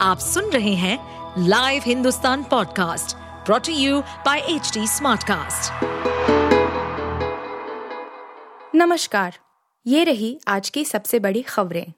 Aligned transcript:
आप 0.00 0.18
सुन 0.18 0.44
रहे 0.44 0.74
हैं 0.74 0.98
live 1.38 1.82
Hindustan 1.86 2.42
podcast 2.44 3.16
brought to 3.46 3.72
you 3.72 4.00
by 4.00 4.38
H 4.38 4.78
smartcast. 4.78 5.72
नमस्कार 8.74 9.38
ये 9.86 10.04
रही 10.04 10.40
आज 10.48 10.70
की 10.70 10.84
सबसे 10.84 11.18
बड़ी 11.18 11.42
खबरें। 11.42 11.92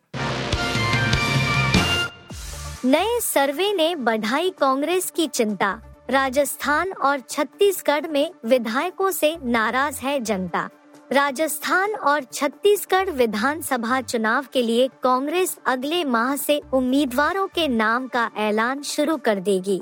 नए 2.85 3.21
सर्वे 3.21 3.73
ने 3.73 3.97
बढ़ाई 3.97 4.51
कांग्रेस 4.51 5.11
की 5.11 5.27
चिंता। 5.27 5.81
राजस्थान 6.11 6.93
और 6.93 7.21
छत्तीसगढ़ 7.21 8.07
में 8.07 8.31
विधायकों 8.45 9.11
से 9.11 9.37
नाराज़ 9.43 10.01
है 10.01 10.21
जनता। 10.21 10.69
राजस्थान 11.13 11.95
और 11.95 12.25
छत्तीसगढ़ 12.25 13.11
विधानसभा 13.11 14.01
चुनाव 14.01 14.47
के 14.53 14.63
लिए 14.63 14.89
कांग्रेस 15.03 15.57
अगले 15.67 16.05
माह 16.05 16.37
से 16.37 16.61
उम्मीदवारों 16.75 17.47
के 17.47 17.69
नाम 17.69 18.09
का 18.09 18.31
ऐलान 18.37 18.83
शुरू 18.83 19.17
कर 19.17 19.41
देगी। 19.41 19.81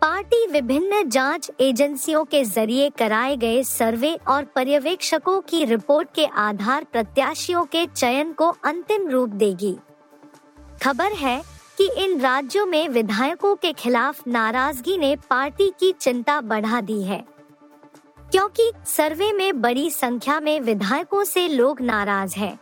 पार्टी 0.00 0.46
विभिन्न 0.46 1.08
जाँच 1.08 1.50
एजेंसियों 1.60 2.24
के 2.24 2.44
ज़रिए 2.44 2.88
कराए 2.90 3.36
गए 3.36 3.62
सर्वे 3.62 4.14
और 4.28 4.44
पर्यवेक्षकों 4.44 5.40
की 5.40 5.64
रिपोर्ट 5.64 6.08
के 6.14 6.26
आधार 6.26 6.84
प्रत्याशियों 6.84 7.64
के 7.64 7.86
चयन 7.86 8.32
को 8.32 8.48
अंतिम 8.64 9.08
रूप 9.08 9.28
देगी। 9.28 9.76
खबर 10.82 11.12
है 11.12 11.42
कि 11.78 11.90
इन 11.96 12.20
राज्यों 12.20 12.66
में 12.66 12.88
विधायकों 12.88 13.54
के 13.56 13.72
खिलाफ 13.72 14.28
नाराज़गी 14.28 14.98
ने 14.98 15.16
पार्टी 15.30 15.72
की 15.80 15.92
चिंता 15.92 16.40
बढ़ा 16.40 16.80
दी 16.80 17.02
है। 17.02 17.24
क्योंकि 18.32 18.70
सर्वे 18.86 19.32
में 19.32 19.60
बड़ी 19.60 19.90
संख्या 19.90 20.38
में 20.40 20.60
विधायकों 20.60 21.22
से 21.24 21.46
लोग 21.48 21.80
नाराज़ 21.80 22.34
हैं। 22.36 22.58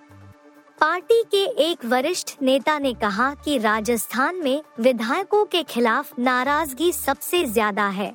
पार्टी 0.78 1.22
के 1.24 1.42
एक 1.62 1.84
वरिष्ठ 1.84 2.34
नेता 2.42 2.78
ने 2.78 2.92
कहा 2.94 3.32
कि 3.44 3.56
राजस्थान 3.58 4.36
में 4.36 4.62
विधायकों 4.80 5.44
के 5.44 5.62
खिलाफ 5.64 6.18
नाराज़गी 6.18 6.92
सबसे 6.92 7.44
ज़्यादा 7.44 7.86
है। 7.88 8.10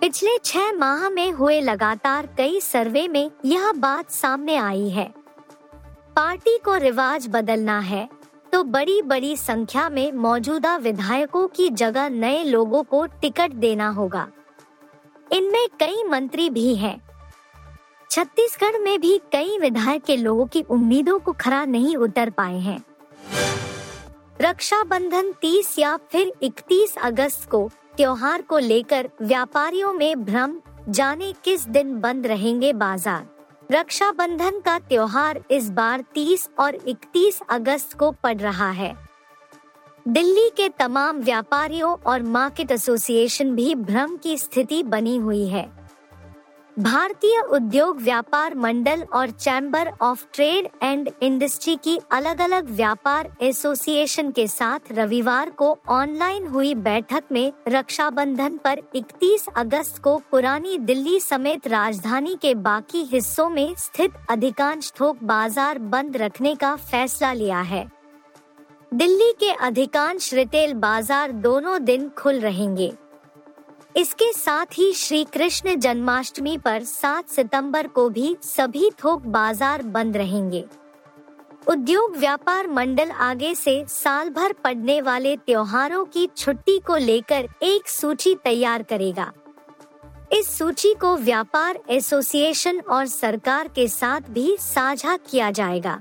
पिछले 0.00 0.36
छह 0.44 0.72
माह 0.72 1.08
में 1.10 1.30
हुए 1.32 1.60
लगातार 1.60 2.28
कई 2.36 2.60
सर्वे 2.60 3.06
में 3.08 3.30
यह 3.44 3.70
बात 3.72 4.10
सामने 4.10 4.56
आई 4.56 4.88
है। 4.88 5.08
पार्टी 6.16 6.56
को 6.58 6.76
रिवाज 6.78 7.28
बदलना 7.28 7.78
है 7.80 8.08
तो 8.52 8.62
बड़ी 8.64 9.00
बड़ी 9.02 9.36
संख्या 9.36 9.88
में 9.88 10.10
मौजूदा 10.12 10.76
विधायकों 10.78 11.46
की 11.48 11.68
जगह 11.70 12.08
नए 12.10 12.42
लोगों 12.44 12.82
को 12.82 13.04
टिकट 13.12 13.52
देना 13.56 13.88
होगा। 13.90 14.26
इनमें 15.32 15.66
कई 15.80 16.02
मंत्री 16.04 16.50
भी 16.50 16.74
हैं। 16.74 17.00
छत्तीसगढ़ 18.10 18.78
में 18.78 19.00
भी 19.00 19.16
कई 19.32 19.58
विधायक 19.58 20.04
के 20.04 20.16
लोगों 20.16 20.46
की 20.46 20.62
उम्मीदों 20.62 21.18
को 21.18 21.32
खरा 21.32 21.64
नहीं 21.64 21.96
उतर 21.96 22.30
पाए 22.30 22.58
हैं। 22.58 22.78
रक्षाबंधन 24.40 25.32
30 25.32 25.78
या 25.78 25.96
फिर 26.12 26.32
31 26.42 26.96
अगस्त 26.98 27.48
को 27.50 27.70
त्योहार 27.96 28.42
को 28.42 28.58
लेकर 28.58 29.08
व्यापारियों 29.22 29.92
में 29.92 30.24
भ्रम, 30.24 30.54
जाने 30.88 31.32
किस 31.44 31.66
दिन 31.68 32.00
बंद 32.00 32.26
रहेंगे 32.26 32.72
बाज़ार। 32.72 33.26
रक्षाबंधन 33.72 34.60
का 34.60 34.78
त्योहार 34.78 35.40
इस 35.50 35.70
बार 35.70 36.04
30 36.14 36.48
और 36.58 36.74
31 36.88 37.40
अगस्त 37.50 37.98
को 37.98 38.10
पड़ 38.10 38.36
रहा 38.36 38.70
है। 38.70 39.09
दिल्ली 40.08 40.48
के 40.56 40.68
तमाम 40.68 41.18
व्यापारियों 41.20 41.96
और 42.06 42.22
मार्केट 42.22 42.70
एसोसिएशन 42.70 43.54
भी 43.54 43.74
भ्रम 43.74 44.16
की 44.16 44.36
स्थिति 44.38 44.82
बनी 44.82 45.16
हुई 45.16 45.46
है। 45.46 45.68
भारतीय 46.76 47.40
उद्योग 47.52 48.00
व्यापार 48.00 48.54
मंडल 48.54 49.02
और 49.12 49.30
chamber 49.30 49.90
of 50.02 50.24
trade 50.34 50.68
and 50.82 51.10
industry 51.22 51.76
की 51.76 51.98
अलग 52.12 52.40
अलग 52.40 52.70
व्यापार 52.70 53.30
एसोसिएशन 53.42 54.30
के 54.30 54.46
साथ 54.46 54.92
रविवार 54.92 55.50
को 55.50 55.76
ऑनलाइन 55.88 56.46
हुई 56.46 56.74
बैठक 56.74 57.24
में 57.32 57.52
रक्षाबंधन 57.68 58.56
पर 58.56 58.82
31 58.96 59.48
अगस्त 59.56 60.02
को 60.02 60.16
पुरानी 60.30 60.78
दिल्ली 60.78 61.20
समेत 61.20 61.68
राजधानी 61.68 62.36
के 62.42 62.54
बाकी 62.54 63.04
हिस्सों 63.04 63.48
में 63.48 63.74
स्थित 63.78 64.12
अधिकांश 64.30 64.92
थोक 65.00 65.22
बाज़ार 65.24 65.78
बंद 65.78 66.16
रखने 66.16 66.54
का 66.54 66.76
फैसला 66.76 67.32
लिया 67.32 67.60
है। 67.60 67.99
दिल्ली 68.92 69.32
के 69.32 69.50
अधिकांश 69.64 70.32
रिटेल 70.34 70.72
बाज़ार 70.74 71.32
दोनों 71.32 71.84
दिन 71.84 72.08
खुल 72.08 72.40
रहेंगे। 72.40 72.92
इसके 73.96 74.32
साथ 74.32 74.66
ही 74.72 74.92
श्री 74.92 75.22
कृष्ण 75.24 75.74
जन्माष्टमी 75.74 76.56
पर 76.58 76.82
7 76.84 77.28
सितंबर 77.28 77.86
को 77.86 78.08
भी 78.08 78.36
सभी 78.42 78.90
थोक 79.04 79.26
बाज़ार 79.28 79.82
बंद 79.82 80.16
रहेंगे। 80.16 80.64
उद्योग 81.68 82.16
व्यापार 82.16 82.66
मंडल 82.66 83.10
आगे 83.10 83.54
से 83.54 83.84
साल 83.88 84.30
भर 84.30 84.52
पड़ने 84.64 85.00
वाले 85.00 85.36
त्योहारों 85.36 86.04
की 86.04 86.28
छुट्टी 86.36 86.78
को 86.78 86.96
लेकर 86.96 87.48
एक 87.62 87.88
सूची 87.88 88.34
तैयार 88.34 88.82
करेगा। 88.82 89.32
इस 90.32 90.56
सूची 90.58 90.94
को 90.94 91.16
व्यापार 91.16 91.78
एसोसिएशन 91.90 92.80
और 92.80 93.06
सरकार 93.06 93.68
के 93.68 93.88
साथ 93.88 94.30
भी 94.30 94.56
साझा 94.60 95.16
किया 95.30 95.50
जाएगा। 95.50 96.00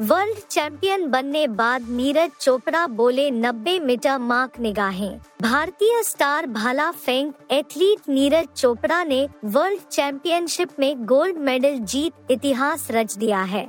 वर्ल्ड 0.00 0.38
चैंपियन 0.50 1.06
बनने 1.06 1.46
बाद 1.48 1.88
नीरज 1.88 2.30
चोपड़ा 2.40 2.86
बोले 2.86 3.30
90 3.30 3.78
मीटर 3.80 4.18
मार्क 4.18 4.58
निगाहें। 4.60 5.18
भारतीय 5.42 6.02
स्टार 6.02 6.46
भाला 6.46 6.90
फेंक, 6.90 7.34
एथलीट 7.50 8.08
नीरज 8.08 8.46
चोपड़ा 8.56 9.02
ने 9.04 9.28
वर्ल्ड 9.44 9.80
चैंपियनशिप 9.80 10.70
में 10.78 11.04
गोल्ड 11.04 11.36
मेडल 11.36 11.78
जीत 11.78 12.30
इतिहास 12.30 12.88
रच 12.90 13.16
दिया 13.16 13.42
है। 13.42 13.68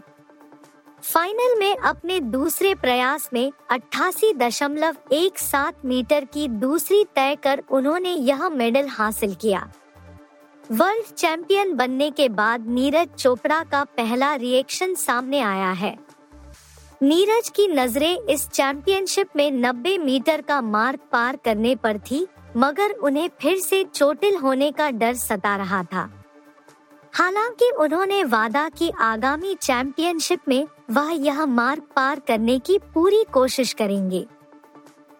फाइनल 1.01 1.59
में 1.59 1.75
अपने 1.77 2.19
दूसरे 2.19 2.75
प्रयास 2.75 3.29
में 3.33 3.51
अट्ठासी 3.71 4.33
दशमलव 4.33 4.95
एक 5.11 5.39
सात 5.39 5.85
मीटर 5.85 6.25
की 6.25 6.47
दूसरी 6.47 7.03
तय 7.15 7.37
कर 7.43 7.63
उन्होंने 7.71 8.13
यह 8.13 8.49
मेडल 8.49 8.87
हासिल 8.87 9.35
किया। 9.35 9.71
वर्ल्ड 10.71 11.05
चैंपियन 11.05 11.73
बनने 11.73 12.09
के 12.11 12.29
बाद 12.29 12.67
नीरज 12.67 13.07
चोपड़ा 13.19 13.63
का 13.63 13.83
पहला 13.83 14.35
रिएक्शन 14.35 14.93
सामने 14.95 15.41
आया 15.41 15.71
है। 15.71 16.12
नीरज 17.03 17.49
की 17.49 17.67
नज़रें 17.67 18.17
इस 18.17 18.49
चैंपियनशिप 18.49 19.29
में 19.35 19.51
90 19.51 19.97
मीटर 19.97 20.41
का 20.41 20.61
मार्ग 20.61 20.99
पार 21.11 21.35
करने 21.35 21.75
पर 21.75 21.97
थी, 21.97 22.27
मगर 22.57 22.91
उन्हें 22.91 23.29
फिर 23.41 23.57
से 23.59 23.83
चोटिल 23.83 24.35
होने 24.35 24.71
का 24.71 24.89
डर 24.91 25.13
सता 25.13 25.55
रहा 25.55 25.83
था। 25.83 26.25
हालाँकि 27.13 27.69
उन्होंने 27.69 28.23
वादा 28.23 28.69
की 28.69 28.91
आगामी 28.99 29.55
चैंपियनशिप 29.55 30.39
में 30.47 30.67
वह 30.91 31.11
यह 31.11 31.45
मार्ग 31.45 31.83
पार 31.95 32.19
करने 32.19 32.59
की 32.59 32.77
पूरी 32.93 33.25
कोशिश 33.33 33.73
करेंगे। 33.73 34.25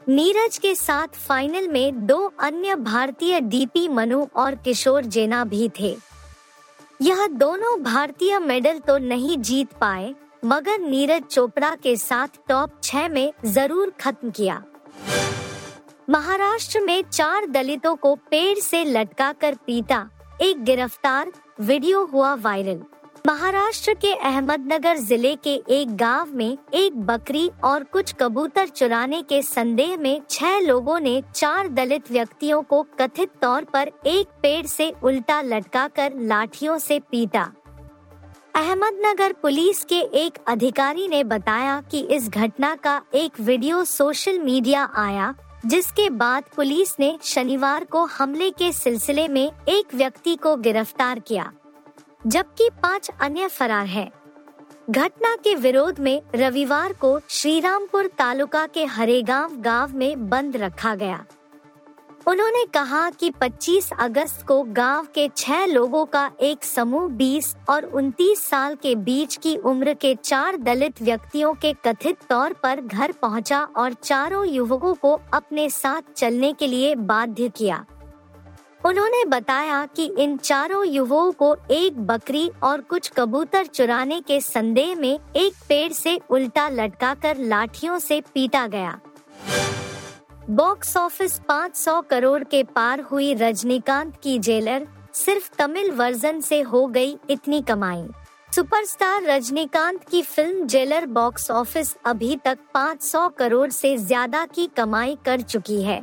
नीरज 0.09 0.57
के 0.57 0.75
साथ 0.75 1.07
फाइनल 1.07 1.67
में 1.67 2.05
दो 2.05 2.33
अन्य 2.39 2.75
भारतीय 2.75 3.39
डीपी 3.39 3.87
मनु 3.87 4.25
और 4.35 4.55
किशोर 4.55 5.05
जेना 5.05 5.45
भी 5.45 5.71
थे। 5.79 5.97
यह 7.01 7.27
दोनों 7.27 7.83
भारतीय 7.83 8.39
मेडल 8.39 8.79
तो 8.79 8.97
नहीं 8.97 9.37
जीत 9.37 9.73
पाए 9.73 10.15
मगर 10.45 10.79
नीरज 10.79 11.23
चोपड़ा 11.23 11.69
के 11.75 11.95
साथ 11.95 12.27
टॉप 12.47 12.71
छह 12.83 13.07
में 13.09 13.31
ज़रूर 13.45 13.93
खत्म 14.01 14.29
किया। 14.29 14.61
महाराष्ट्र 16.09 16.79
में 16.79 17.03
चार 17.03 17.45
दलितों 17.45 17.95
को 17.95 18.13
पेड़ 18.31 18.57
से 18.59 18.83
लटका 18.83 19.31
कर 19.33 19.55
पीटा। 19.67 20.07
एक 20.41 20.63
गिरफ़्तार, 20.63 21.31
वीडियो 21.61 22.03
हुआ 22.05 22.33
वायरल। 22.35 22.81
महाराष्ट्र 23.27 23.93
के 23.93 24.13
अहमदनगर 24.13 24.97
ज़िले 24.97 25.35
के 25.35 25.53
एक 25.69 25.95
गाँव 25.97 26.35
में 26.35 26.57
एक 26.73 26.99
बकरी 27.05 27.49
और 27.63 27.83
कुछ 27.83 28.13
कबूतर 28.13 28.67
चुराने 28.67 29.21
के 29.23 29.41
संदेह 29.41 29.97
में 29.97 30.21
छह 30.29 30.59
लोगों 30.59 30.99
ने 30.99 31.21
चार 31.35 31.67
दलित 31.69 32.11
व्यक्तियों 32.11 32.61
को 32.63 32.85
कथित 32.99 33.31
तौर 33.41 33.63
पर 33.63 33.91
एक 34.07 34.27
पेड़ 34.41 34.65
से 34.65 34.93
उल्टा 35.03 35.41
लटकाकर 35.41 36.19
लाठियों 36.21 36.77
से 36.77 36.99
पीटा। 37.11 37.51
अहमदनगर 38.55 39.33
पुलिस 39.33 39.83
के 39.83 39.99
एक 40.17 40.37
अधिकारी 40.47 41.07
ने 41.07 41.23
बताया 41.23 41.79
कि 41.91 41.99
इस 42.11 42.27
घटना 42.29 42.73
का 42.75 43.01
एक 43.13 43.39
वीडियो 43.39 43.83
सोशल 43.83 44.37
मीडिया 44.39 44.83
आया, 44.95 45.33
जिसके 45.65 46.09
बाद 46.09 46.43
पुलिस 46.55 46.95
ने 46.99 47.17
शनिवार 47.23 47.83
को 47.83 48.03
हमले 48.05 48.49
के 48.51 48.71
सिलसिले 48.71 49.27
में 49.27 49.51
एक 49.69 49.95
व्यक्ति 49.95 50.35
को 50.35 50.55
गिरफ़्तार 50.57 51.19
किया, 51.19 51.51
जबकि 52.27 52.69
पाँच 52.83 53.09
अन्य 53.21 53.47
फरार 53.47 53.85
हैं। 53.85 54.09
घटना 54.89 55.35
के 55.35 55.55
विरोध 55.55 55.99
में 55.99 56.21
रविवार 56.35 56.93
को 56.93 57.19
श्रीरामपुर 57.29 58.07
तालुका 58.17 58.65
के 58.67 58.85
हरेगांव 58.85 59.55
गाँव 59.61 59.97
में 59.97 60.29
बंद 60.29 60.57
रखा 60.57 60.95
गया 60.95 61.23
उन्होंने 62.27 62.63
कहा 62.65 63.09
कि 63.09 63.29
25 63.31 63.89
अगस्त 63.99 64.45
को 64.47 64.61
गाँव 64.63 65.07
के 65.15 65.27
छह 65.37 65.65
लोगों 65.65 66.05
का 66.05 66.31
एक 66.41 66.63
समूह 66.63 67.09
20 67.09 67.55
और 67.69 67.85
29 67.95 68.39
साल 68.39 68.75
के 68.75 68.95
बीच 68.95 69.35
की 69.35 69.55
उम्र 69.57 69.93
के 69.93 70.15
चार 70.15 70.57
दलित 70.57 71.01
व्यक्तियों 71.01 71.53
के 71.53 71.73
कथित 71.85 72.17
तौर 72.29 72.53
पर 72.53 72.81
घर 72.81 73.11
पहुँचा 73.11 73.61
और 73.77 73.93
चारों 73.93 74.45
युवकों 74.47 74.93
को 74.93 75.19
अपने 75.33 75.69
साथ 75.69 76.13
चलने 76.15 76.53
के 76.53 76.67
लिए 76.67 76.95
बाध्य 76.95 77.49
किया। 77.49 77.85
उन्होंने 78.85 79.25
बताया 79.25 79.85
कि 79.85 80.05
इन 80.19 80.37
चारों 80.37 80.85
युवकों 80.85 81.31
को 81.31 81.55
एक 81.71 81.99
बकरी 82.07 82.49
और 82.63 82.81
कुछ 82.81 83.11
कबूतर 83.17 83.65
चुराने 83.65 84.21
के 84.21 84.41
संदेह 84.41 84.95
में 84.95 85.19
एक 85.35 85.53
पेड़ 85.69 85.91
से 85.93 86.19
उल्टा 86.29 86.69
लटकाकर 86.69 87.37
लाठियों 87.37 87.99
से 87.99 88.21
पीटा 88.33 88.67
गया। 88.67 88.99
बॉक्स 90.49 90.95
ऑफ़िस 90.97 91.39
500 91.39 92.01
करोड़ 92.09 92.43
के 92.43 92.63
पार 92.65 93.01
हुई 93.01 93.33
रजनीकांत 93.33 94.15
की 94.23 94.37
जेलर 94.39 94.87
सिर्फ़ 95.13 95.49
तमिल 95.57 95.91
वर्जन 95.91 96.41
से 96.41 96.59
हो 96.61 96.85
गई 96.87 97.15
इतनी 97.29 97.61
कमाई। 97.61 98.03
सुपरस्टार 98.55 99.23
रजनीकांत 99.23 100.03
की 100.03 100.21
फ़िल्म 100.21 100.67
जेलर 100.67 101.05
बॉक्स 101.05 101.49
ऑफ़िस 101.51 101.95
अभी 102.05 102.35
तक 102.35 102.57
500 102.73 103.27
करोड़ 103.37 103.69
से 103.69 103.95
ज़्यादा 103.97 104.45
की 104.45 104.67
कमाई 104.77 105.17
कर 105.25 105.41
चुकी 105.41 105.81
है। 105.83 106.01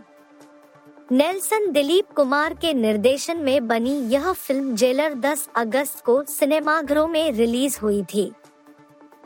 नेल्सन 1.12 1.70
दिलीप 1.72 2.12
कुमार 2.12 2.54
के 2.54 2.74
निर्देशन 2.74 3.36
में 3.36 3.66
बनी 3.68 3.98
यह 4.08 4.32
फ़िल्म 4.32 4.74
जेलर 4.74 5.14
10 5.20 5.48
अगस्त 5.56 6.04
को 6.04 6.22
सिनेमाघरों 6.24 7.08
में 7.08 7.32
रिलीज़ 7.32 7.78
हुई 7.82 8.02
थी। 8.04 8.30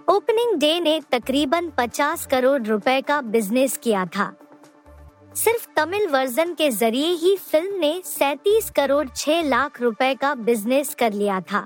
ओपनिंग 0.08 0.58
डे 0.61 0.78
ने 0.81 1.00
तकरीबन 1.12 1.70
50 1.70 2.26
करोड़ 2.26 2.62
रुपए 2.62 3.00
का 3.00 3.20
बिज़नेस 3.20 3.76
किया 3.76 4.06
था। 4.06 4.34
सिर्फ़ 5.35 5.67
तमिल 5.77 6.07
वर्जन 6.09 6.53
के 6.55 6.71
ज़रिए 6.71 7.09
ही 7.13 7.37
फ़िल्म 7.37 7.79
ने 7.79 8.01
37 8.07 8.69
करोड़ 8.71 9.07
6 9.09 9.43
लाख 9.45 9.81
रुपए 9.83 10.15
का 10.15 10.35
बिज़नेस 10.35 10.95
कर 10.95 11.13
लिया 11.13 11.41
था। 11.43 11.61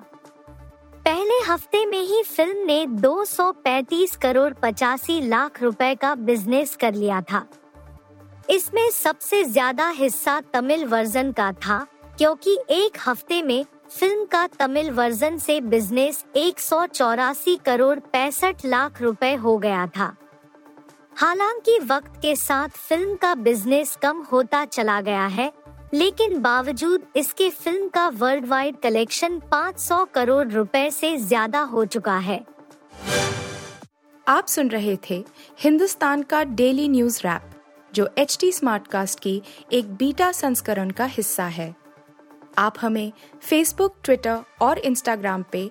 पहले 1.05 1.38
हफ़्ते 1.47 1.85
में 1.87 2.00
ही 2.00 2.23
फ़िल्म 2.23 2.65
ने 2.67 2.87
235 3.03 4.15
करोड़ 4.17 4.53
पचासी 4.53 5.20
लाख 5.20 5.62
रुपए 5.62 5.94
का 5.94 6.15
बिज़नेस 6.15 6.75
कर 6.76 6.94
लिया 6.94 7.20
था। 7.23 7.44
इसमें 8.50 8.88
सबसे 8.91 9.43
ज़्यादा 9.44 9.88
हिस्सा 9.88 10.41
तमिल 10.53 10.85
वर्जन 10.85 11.32
का 11.32 11.50
था, 11.53 11.79
क्योंकि 12.19 12.59
एक 12.70 12.97
हफ़्ते 13.06 13.43
में 13.43 13.65
फ़िल्म 13.91 14.25
का 14.25 14.47
तमिल 14.59 14.91
वर्जन 14.91 15.37
से 15.38 15.61
बिज़नेस 15.61 16.25
एक 16.37 16.61
सौ 16.61 16.85
चौरासी 16.87 17.56
करोड़ 17.56 17.99
पैंसठ 17.99 18.65
लाख 18.65 19.03
रुपए 19.03 19.35
हो 19.35 19.56
गया 19.59 19.87
था। 19.87 20.15
हालाँकि 21.19 21.79
वक्त 21.81 22.20
के 22.23 22.35
साथ 22.37 22.76
फ़िल्म 22.79 23.15
का 23.15 23.35
बिज़नेस 23.37 23.94
कम 24.03 24.20
होता 24.23 24.65
चला 24.65 25.00
गया 25.00 25.25
है, 25.26 25.50
लेकिन 25.94 26.38
बावजूद 26.43 27.06
इसके 27.17 27.49
फ़िल्म 27.53 27.88
का 27.88 28.06
वर्ल्ड 28.11 28.47
वाइड 28.47 28.76
कलेक्शन 28.82 29.41
500 29.53 30.05
करोड़ 30.15 30.47
रुपए 30.49 30.91
से 30.91 31.17
ज़्यादा 31.19 31.61
हो 31.62 31.85
चुका 31.87 32.17
है। 32.19 32.38
आप 34.26 34.47
सुन 34.47 34.69
रहे 34.69 34.97
थे 35.11 35.23
हिंदुस्तान 35.61 36.23
का 36.23 36.44
डेली 36.44 36.88
न्यूज़ 36.88 37.20
रैप, 37.25 37.50
जो 37.93 38.09
एच 38.19 38.37
टी 38.41 38.53
स्मार्ट 38.53 38.87
कास्ट 38.87 39.20
की 39.20 39.41
एक 39.73 39.93
बीटा 39.94 40.32
संस्करण 40.35 40.91
का 40.91 41.05
हिस्सा 41.09 41.47
है। 41.49 41.75
आप 42.59 42.75
हमें 42.81 43.12
फेसबुक 43.43 43.97
ट्विटर 44.05 44.38
और 44.61 44.79
इंस्टाग्राम 44.79 45.44
पे 45.53 45.70